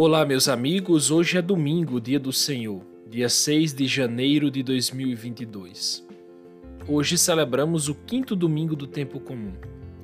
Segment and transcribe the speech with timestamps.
[0.00, 1.10] Olá, meus amigos.
[1.10, 6.06] Hoje é domingo, dia do Senhor, dia 6 de janeiro de 2022.
[6.86, 9.54] Hoje celebramos o quinto domingo do tempo comum.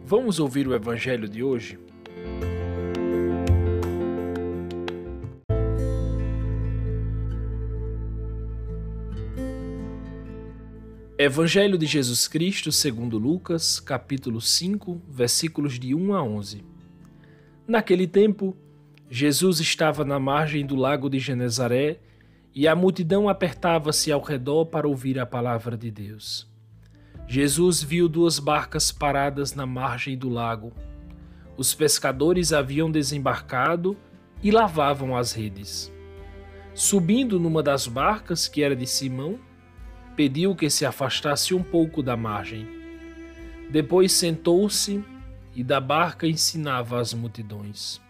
[0.05, 1.79] Vamos ouvir o evangelho de hoje?
[11.17, 16.65] Evangelho de Jesus Cristo, segundo Lucas, capítulo 5, versículos de 1 a 11.
[17.69, 18.57] Naquele tempo,
[19.11, 21.99] Jesus estava na margem do lago de Genezaré
[22.55, 26.49] e a multidão apertava-se ao redor para ouvir a palavra de Deus.
[27.27, 30.73] Jesus viu duas barcas paradas na margem do lago.
[31.57, 33.97] Os pescadores haviam desembarcado
[34.43, 35.93] e lavavam as redes.
[36.75, 39.39] Subindo numa das barcas, que era de Simão,
[40.17, 42.67] pediu que se afastasse um pouco da margem.
[43.71, 45.03] Depois sentou-se
[45.55, 48.04] e da barca ensinava as multidões.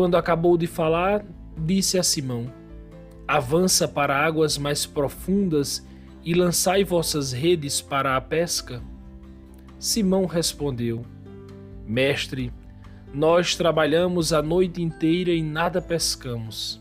[0.00, 1.22] Quando acabou de falar,
[1.58, 2.50] disse a Simão:
[3.28, 5.86] Avança para águas mais profundas
[6.24, 8.82] e lançai vossas redes para a pesca.
[9.78, 11.04] Simão respondeu:
[11.86, 12.50] Mestre,
[13.12, 16.80] nós trabalhamos a noite inteira e nada pescamos.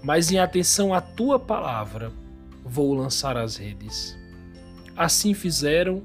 [0.00, 2.12] Mas em atenção à tua palavra,
[2.64, 4.16] vou lançar as redes.
[4.96, 6.04] Assim fizeram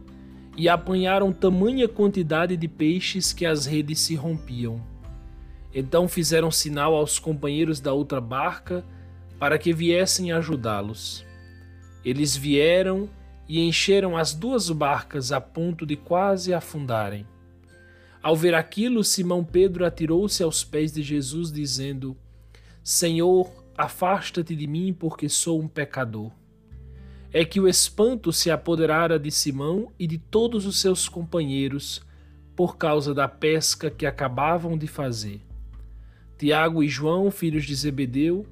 [0.58, 4.90] e apanharam tamanha quantidade de peixes que as redes se rompiam.
[5.74, 8.84] Então fizeram sinal aos companheiros da outra barca
[9.40, 11.26] para que viessem ajudá-los.
[12.04, 13.10] Eles vieram
[13.48, 17.26] e encheram as duas barcas a ponto de quase afundarem.
[18.22, 22.16] Ao ver aquilo, Simão Pedro atirou-se aos pés de Jesus, dizendo:
[22.84, 26.32] Senhor, afasta-te de mim, porque sou um pecador.
[27.34, 32.02] É que o espanto se apoderara de Simão e de todos os seus companheiros
[32.56, 35.42] por causa da pesca que acabavam de fazer.
[36.42, 38.48] Tiago e João, filhos de Zebedeu,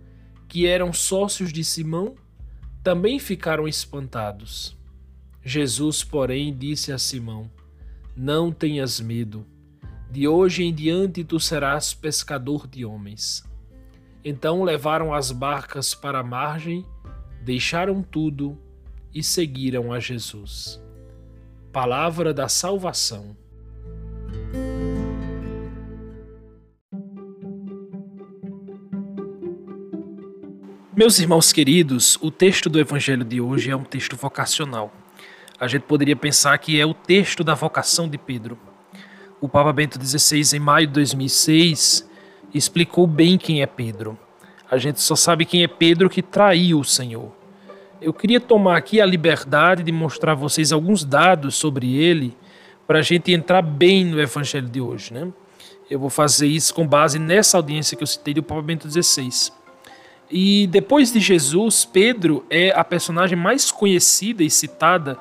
[0.47, 2.13] que eram sócios de Simão,
[2.83, 4.77] também ficaram espantados.
[5.43, 7.49] Jesus, porém, disse a Simão:
[8.15, 9.43] Não tenhas medo.
[10.11, 13.43] De hoje em diante tu serás pescador de homens.
[14.23, 16.85] Então levaram as barcas para a margem,
[17.41, 18.55] deixaram tudo
[19.11, 20.79] e seguiram a Jesus.
[21.73, 23.35] Palavra da salvação.
[30.99, 34.91] Meus irmãos queridos, o texto do Evangelho de hoje é um texto vocacional.
[35.57, 38.59] A gente poderia pensar que é o texto da vocação de Pedro.
[39.39, 42.05] O Papa Bento XVI, em maio de 2006,
[42.53, 44.19] explicou bem quem é Pedro.
[44.69, 47.31] A gente só sabe quem é Pedro que traiu o Senhor.
[48.01, 52.35] Eu queria tomar aqui a liberdade de mostrar a vocês alguns dados sobre ele
[52.85, 55.13] para a gente entrar bem no Evangelho de hoje.
[55.13, 55.31] Né?
[55.89, 59.57] Eu vou fazer isso com base nessa audiência que eu citei do Papa Bento XVI.
[60.31, 65.17] E depois de Jesus, Pedro é a personagem mais conhecida e citada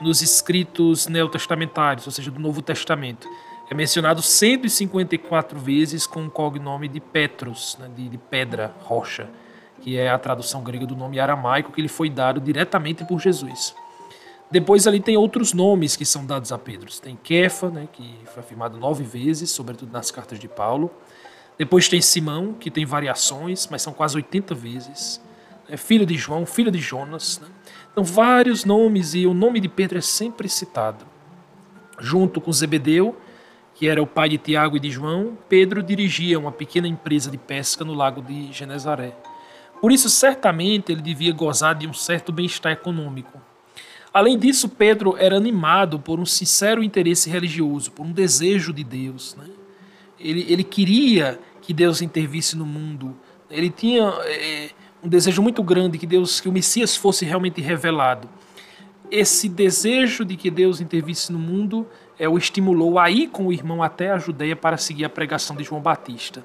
[0.00, 3.28] nos escritos neotestamentários, ou seja, do Novo Testamento.
[3.70, 9.30] É mencionado 154 vezes com o cognome de Petros, né, de, de pedra, rocha,
[9.80, 13.74] que é a tradução grega do nome aramaico que lhe foi dado diretamente por Jesus.
[14.50, 16.92] Depois ali tem outros nomes que são dados a Pedro.
[17.00, 20.90] Tem Kefa, né, que foi afirmado nove vezes, sobretudo nas cartas de Paulo.
[21.58, 25.20] Depois tem Simão, que tem variações, mas são quase 80 vezes.
[25.68, 27.40] É filho de João, filho de Jonas.
[27.40, 27.48] Né?
[27.92, 31.04] Então, vários nomes e o nome de Pedro é sempre citado.
[32.00, 33.16] Junto com Zebedeu,
[33.74, 37.38] que era o pai de Tiago e de João, Pedro dirigia uma pequena empresa de
[37.38, 39.14] pesca no lago de Genezaré.
[39.80, 43.40] Por isso, certamente, ele devia gozar de um certo bem-estar econômico.
[44.14, 49.34] Além disso, Pedro era animado por um sincero interesse religioso, por um desejo de Deus.
[49.36, 49.46] Né?
[50.22, 53.16] Ele, ele queria que Deus intervisse no mundo.
[53.50, 54.70] Ele tinha é,
[55.02, 58.28] um desejo muito grande que Deus, que o Messias fosse realmente revelado.
[59.10, 61.86] Esse desejo de que Deus intervisse no mundo
[62.18, 65.56] é, o estimulou a ir com o irmão até a Judéia para seguir a pregação
[65.56, 66.44] de João Batista.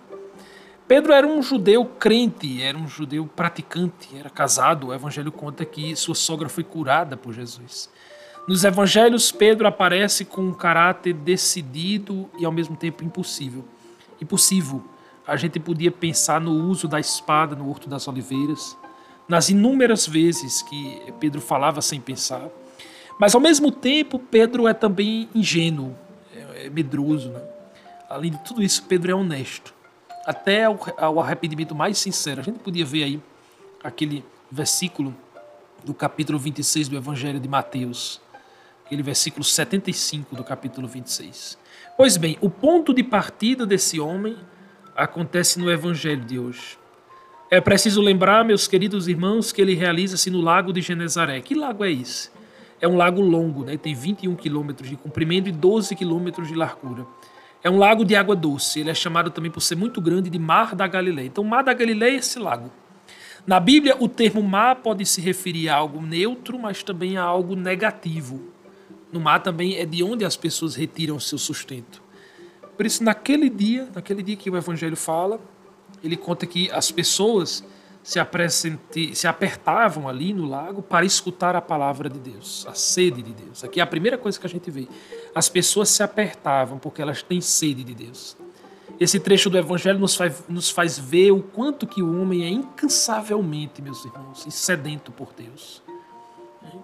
[0.87, 4.87] Pedro era um judeu crente, era um judeu praticante, era casado.
[4.87, 7.89] O evangelho conta que sua sogra foi curada por Jesus.
[8.47, 13.65] Nos evangelhos, Pedro aparece com um caráter decidido e ao mesmo tempo impossível.
[14.21, 14.81] Impossível.
[15.27, 18.77] A gente podia pensar no uso da espada no Horto das Oliveiras,
[19.27, 22.47] nas inúmeras vezes que Pedro falava sem pensar.
[23.19, 25.93] Mas ao mesmo tempo, Pedro é também ingênuo,
[26.33, 27.29] é, é medroso.
[27.31, 27.41] Né?
[28.09, 29.73] Além de tudo isso, Pedro é honesto.
[30.25, 32.39] Até ao arrependimento mais sincero.
[32.39, 33.21] A gente podia ver aí
[33.83, 35.13] aquele versículo
[35.83, 38.21] do capítulo 26 do Evangelho de Mateus
[38.87, 41.57] aquele versículo 75 do capítulo 26.
[41.97, 44.37] Pois bem, o ponto de partida desse homem,
[44.95, 46.77] acontece no Evangelho de hoje.
[47.51, 51.39] É preciso lembrar, meus queridos irmãos, que ele realiza-se no Lago de Genezaré.
[51.41, 52.31] Que lago é esse?
[52.79, 53.77] É um lago longo, né?
[53.77, 57.05] tem 21 quilômetros de comprimento e 12 quilômetros de largura.
[57.63, 58.79] É um lago de água doce.
[58.79, 61.27] Ele é chamado também por ser muito grande de Mar da Galileia.
[61.27, 62.71] Então, Mar da Galileia é esse lago.
[63.45, 67.55] Na Bíblia, o termo mar pode se referir a algo neutro, mas também a algo
[67.55, 68.56] negativo.
[69.11, 72.01] No mar também é de onde as pessoas retiram seu sustento.
[72.75, 75.39] Por isso, naquele dia, naquele dia que o Evangelho fala,
[76.03, 77.63] ele conta que as pessoas
[78.03, 78.19] se,
[79.13, 83.63] se apertavam ali no lago para escutar a palavra de Deus, a sede de Deus.
[83.63, 84.87] Aqui é a primeira coisa que a gente vê.
[85.35, 88.37] As pessoas se apertavam porque elas têm sede de Deus.
[88.99, 92.49] Esse trecho do Evangelho nos faz, nos faz ver o quanto que o homem é
[92.49, 95.83] incansavelmente, meus irmãos, sedento por Deus.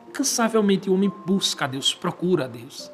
[0.10, 2.92] Incansavelmente o homem busca a Deus, procura a Deus.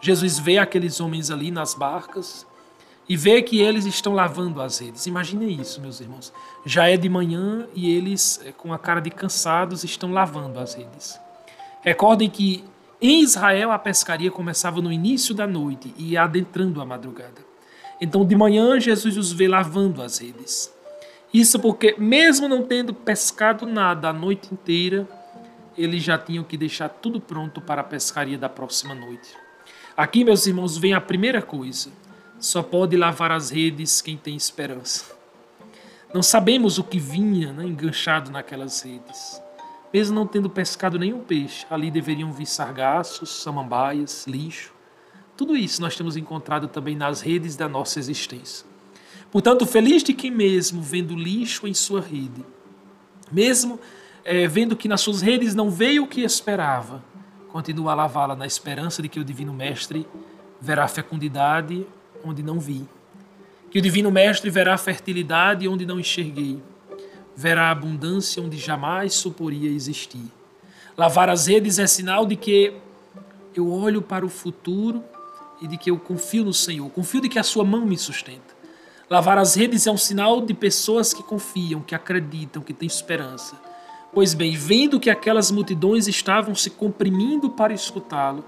[0.00, 2.46] Jesus vê aqueles homens ali nas barcas
[3.08, 5.06] e vê que eles estão lavando as redes.
[5.06, 6.32] Imaginem isso, meus irmãos.
[6.64, 10.74] Já é de manhã e eles, eh, com a cara de cansados, estão lavando as
[10.74, 11.18] redes.
[11.82, 12.64] Recordem que
[13.00, 17.46] em Israel a pescaria começava no início da noite e ia adentrando a madrugada.
[18.00, 20.72] Então, de manhã, Jesus os vê lavando as redes.
[21.32, 25.08] Isso porque, mesmo não tendo pescado nada a noite inteira,
[25.78, 29.34] eles já tinham que deixar tudo pronto para a pescaria da próxima noite.
[29.96, 31.90] Aqui, meus irmãos, vem a primeira coisa:
[32.38, 35.16] só pode lavar as redes quem tem esperança.
[36.12, 39.40] Não sabemos o que vinha né, enganchado naquelas redes.
[39.92, 44.72] Mesmo não tendo pescado nenhum peixe, ali deveriam vir sargaços, samambaias, lixo.
[45.36, 48.66] Tudo isso nós temos encontrado também nas redes da nossa existência.
[49.30, 52.44] Portanto, feliz de quem mesmo vendo lixo em sua rede,
[53.30, 53.78] mesmo
[54.30, 57.02] é, vendo que nas suas redes não veio o que esperava,
[57.50, 60.06] continua a lavá-la na esperança de que o Divino Mestre
[60.60, 61.86] verá fecundidade
[62.22, 62.86] onde não vi,
[63.70, 66.62] que o Divino Mestre verá fertilidade onde não enxerguei,
[67.34, 70.30] verá abundância onde jamais suporia existir.
[70.94, 72.74] Lavar as redes é sinal de que
[73.56, 75.02] eu olho para o futuro
[75.62, 78.58] e de que eu confio no Senhor, confio de que a sua mão me sustenta.
[79.08, 83.56] Lavar as redes é um sinal de pessoas que confiam, que acreditam, que têm esperança.
[84.12, 88.44] Pois bem, vendo que aquelas multidões estavam se comprimindo para escutá-lo,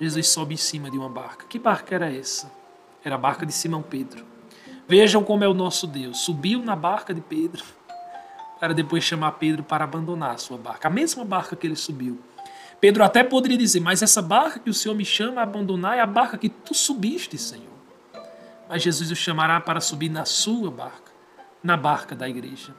[0.00, 1.46] Jesus sobe em cima de uma barca.
[1.48, 2.50] Que barca era essa?
[3.04, 4.24] Era a barca de Simão Pedro.
[4.86, 6.18] Vejam como é o nosso Deus.
[6.18, 7.64] Subiu na barca de Pedro
[8.60, 10.88] para depois chamar Pedro para abandonar a sua barca.
[10.88, 12.18] A mesma barca que ele subiu
[12.80, 16.00] Pedro até poderia dizer: Mas essa barca que o Senhor me chama a abandonar é
[16.00, 17.66] a barca que tu subiste, Senhor.
[18.68, 21.12] Mas Jesus o chamará para subir na sua barca,
[21.62, 22.74] na barca da igreja.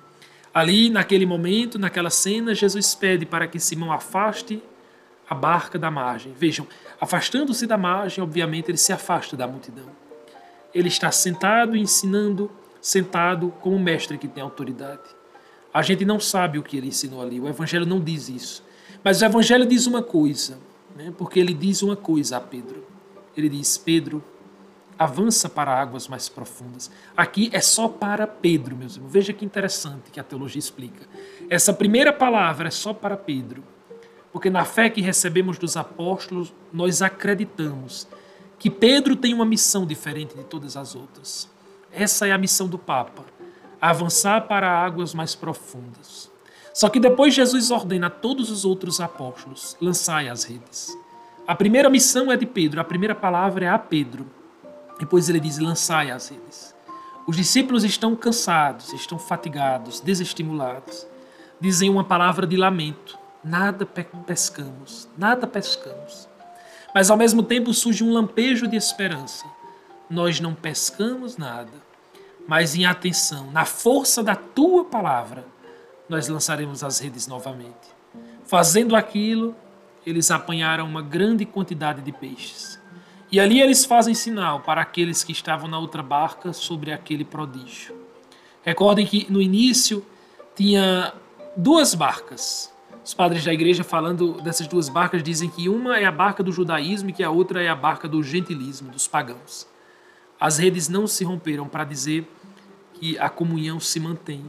[0.53, 4.61] Ali, naquele momento, naquela cena, Jesus pede para que Simão afaste
[5.29, 6.33] a barca da margem.
[6.33, 6.67] Vejam,
[6.99, 9.85] afastando-se da margem, obviamente, ele se afasta da multidão.
[10.73, 12.51] Ele está sentado ensinando,
[12.81, 15.03] sentado como mestre que tem autoridade.
[15.71, 18.63] A gente não sabe o que ele ensinou ali, o Evangelho não diz isso.
[19.03, 20.57] Mas o Evangelho diz uma coisa,
[20.95, 21.13] né?
[21.15, 22.85] porque ele diz uma coisa a Pedro.
[23.37, 24.23] Ele diz: Pedro,
[24.99, 26.91] avança para águas mais profundas.
[27.15, 29.13] Aqui é só para Pedro, meus irmãos.
[29.13, 31.07] Veja que interessante que a teologia explica.
[31.49, 33.63] Essa primeira palavra é só para Pedro,
[34.33, 38.09] porque na fé que recebemos dos apóstolos, nós acreditamos
[38.59, 41.49] que Pedro tem uma missão diferente de todas as outras.
[41.93, 43.23] Essa é a missão do Papa:
[43.79, 46.29] avançar para águas mais profundas.
[46.73, 50.95] Só que depois Jesus ordena a todos os outros apóstolos: lançai as redes.
[51.47, 54.38] A primeira missão é de Pedro, a primeira palavra é a Pedro.
[54.99, 56.75] Depois ele diz: lançai as redes.
[57.25, 61.07] Os discípulos estão cansados, estão fatigados, desestimulados.
[61.59, 66.27] Dizem uma palavra de lamento: nada pescamos, nada pescamos.
[66.93, 69.45] Mas ao mesmo tempo surge um lampejo de esperança.
[70.09, 71.71] Nós não pescamos nada,
[72.47, 75.45] mas em atenção, na força da tua palavra,
[76.09, 77.95] nós lançaremos as redes novamente.
[78.43, 79.55] Fazendo aquilo,
[80.03, 82.79] eles apanharam uma grande quantidade de peixes.
[83.31, 87.95] E ali eles fazem sinal para aqueles que estavam na outra barca sobre aquele prodígio.
[88.63, 90.03] Recordem que no início
[90.55, 91.13] tinha
[91.55, 92.73] duas barcas.
[93.05, 96.51] Os padres da igreja, falando dessas duas barcas, dizem que uma é a barca do
[96.51, 99.67] judaísmo e que a outra é a barca do gentilismo, dos pagãos.
[100.39, 102.27] As redes não se romperam para dizer
[102.93, 104.43] que a comunhão se mantém.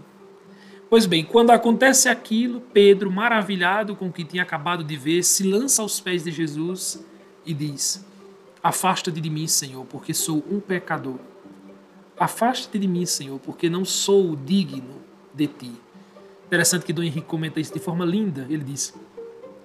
[0.88, 5.44] Pois bem, quando acontece aquilo, Pedro, maravilhado com o que tinha acabado de ver, se
[5.44, 7.04] lança aos pés de Jesus
[7.46, 8.04] e diz:
[8.62, 11.18] Afasta-te de mim, Senhor, porque sou um pecador.
[12.18, 15.00] Afasta-te de mim, Senhor, porque não sou digno
[15.32, 15.72] de ti.
[16.46, 18.46] Interessante que Dom Henrique comenta isso de forma linda.
[18.50, 18.94] Ele diz: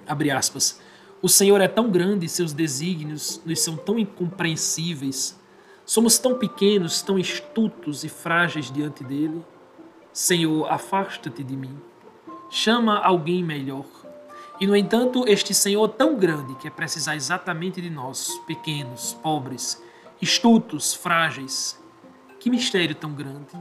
[0.07, 0.79] abre aspas,
[1.21, 5.35] o Senhor é tão grande e seus desígnios nos são tão incompreensíveis.
[5.85, 9.43] Somos tão pequenos, tão estutos e frágeis diante dele.
[10.13, 11.77] Senhor, afasta-te de mim.
[12.49, 13.85] Chama alguém melhor.
[14.59, 19.81] E, no entanto, este Senhor tão grande quer precisar exatamente de nós, pequenos, pobres,
[20.21, 21.77] estutos, frágeis.
[22.39, 23.51] Que mistério tão grande!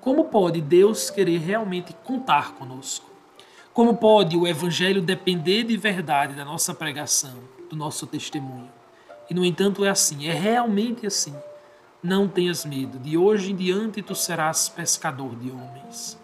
[0.00, 3.08] Como pode Deus querer realmente contar conosco?
[3.72, 7.34] Como pode o Evangelho depender de verdade da nossa pregação,
[7.70, 8.70] do nosso testemunho?
[9.30, 11.34] E, no entanto, é assim, é realmente assim.
[12.02, 16.18] Não tenhas medo, de hoje em diante tu serás pescador de homens.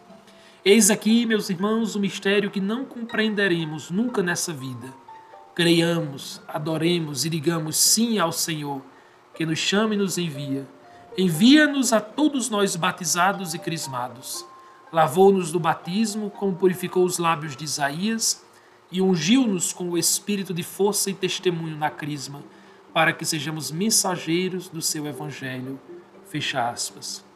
[0.63, 4.93] Eis aqui, meus irmãos, o mistério que não compreenderemos nunca nessa vida.
[5.55, 8.83] Creiamos, adoremos e digamos sim ao Senhor,
[9.35, 10.69] que nos chama e nos envia.
[11.17, 14.45] Envia-nos a todos nós batizados e crismados.
[14.93, 18.45] Lavou-nos do batismo, como purificou os lábios de Isaías,
[18.93, 22.43] e ungiu-nos com o espírito de força e testemunho na crisma
[22.93, 25.81] para que sejamos mensageiros do seu evangelho.
[26.27, 27.30] Fecha aspas.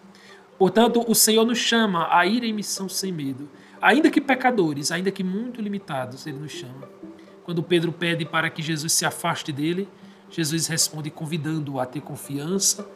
[0.59, 3.49] Portanto, o Senhor nos chama a ir em missão sem medo.
[3.81, 6.89] Ainda que pecadores, ainda que muito limitados, ele nos chama.
[7.43, 9.89] Quando Pedro pede para que Jesus se afaste dele,
[10.31, 12.89] Jesus responde convidando-o a ter confiança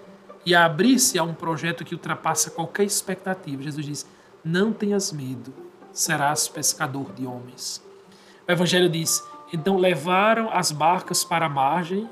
[0.47, 3.63] e a abrir-se a um projeto que ultrapassa qualquer expectativa.
[3.63, 4.07] Jesus diz:
[4.43, 5.53] Não tenhas medo,
[5.93, 7.85] serás pescador de homens.
[8.49, 9.23] O Evangelho diz:
[9.53, 12.09] Então levaram as barcas para a margem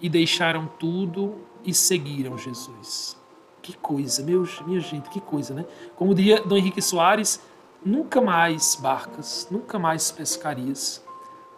[0.00, 3.16] e deixaram tudo e seguiram Jesus.
[3.64, 5.64] Que coisa, meus, minha gente, que coisa, né?
[5.96, 7.40] Como diria Dom Henrique Soares,
[7.82, 11.02] nunca mais barcas, nunca mais pescarias,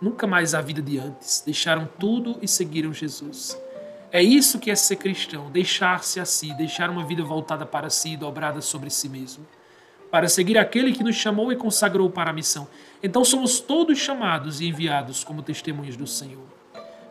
[0.01, 1.43] nunca mais a vida de antes.
[1.45, 3.61] Deixaram tudo e seguiram Jesus.
[4.13, 8.13] É isso que é ser cristão, deixar-se a si, deixar uma vida voltada para si
[8.13, 9.45] e dobrada sobre si mesmo,
[10.09, 12.69] para seguir aquele que nos chamou e consagrou para a missão.
[13.03, 16.47] Então somos todos chamados e enviados como testemunhas do Senhor.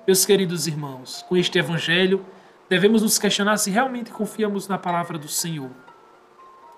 [0.08, 2.26] Meus queridos irmãos, com este Evangelho,
[2.70, 5.72] devemos nos questionar se realmente confiamos na palavra do Senhor,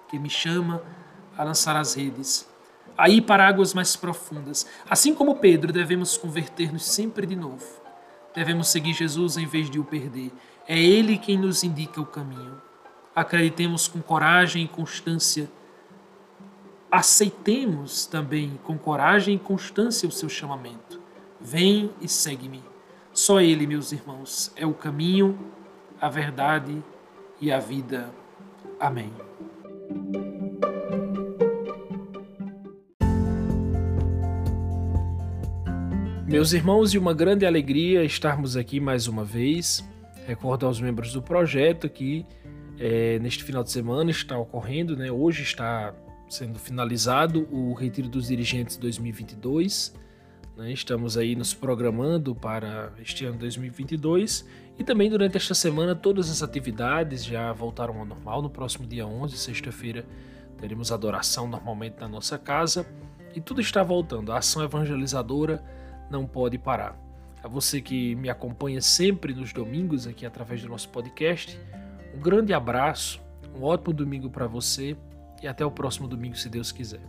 [0.09, 0.81] que me chama
[1.37, 2.47] a lançar as redes,
[2.97, 4.65] a ir para águas mais profundas.
[4.89, 7.65] Assim como Pedro, devemos converter-nos sempre de novo.
[8.33, 10.31] Devemos seguir Jesus em vez de o perder.
[10.67, 12.61] É Ele quem nos indica o caminho.
[13.15, 15.49] Acreditemos com coragem e constância.
[16.91, 21.01] Aceitemos também com coragem e constância o seu chamamento.
[21.39, 22.63] Vem e segue-me.
[23.13, 25.37] Só Ele, meus irmãos, é o caminho,
[25.99, 26.83] a verdade
[27.41, 28.11] e a vida.
[28.79, 29.11] Amém.
[36.27, 39.83] Meus irmãos, e uma grande alegria estarmos aqui mais uma vez.
[40.27, 42.25] Recordo aos membros do projeto que
[42.77, 45.09] é, neste final de semana está ocorrendo, né?
[45.09, 45.95] hoje está
[46.29, 49.93] sendo finalizado o Retiro dos Dirigentes 2022
[50.57, 50.71] né?
[50.71, 54.45] Estamos aí nos programando para este ano 2022
[54.77, 58.41] e também durante esta semana todas as atividades já voltaram ao normal.
[58.41, 60.03] No próximo dia 11, sexta-feira,
[60.57, 62.87] teremos adoração normalmente na nossa casa
[63.35, 64.31] e tudo está voltando.
[64.31, 65.63] A ação evangelizadora
[66.09, 66.97] não pode parar.
[67.43, 71.57] A você que me acompanha sempre nos domingos aqui através do nosso podcast,
[72.15, 73.21] um grande abraço,
[73.55, 74.97] um ótimo domingo para você
[75.41, 77.01] e até o próximo domingo, se Deus quiser.